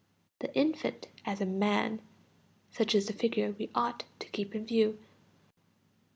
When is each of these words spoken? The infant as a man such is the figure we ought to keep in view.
The 0.39 0.51
infant 0.57 1.09
as 1.25 1.41
a 1.41 1.45
man 1.45 2.01
such 2.71 2.95
is 2.95 3.05
the 3.05 3.13
figure 3.13 3.51
we 3.59 3.69
ought 3.75 4.03
to 4.17 4.27
keep 4.29 4.55
in 4.55 4.65
view. 4.65 4.97